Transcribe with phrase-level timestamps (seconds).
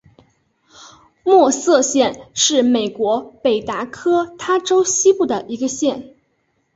[1.23, 6.15] 默瑟县是美国北达科他州西部的一个县。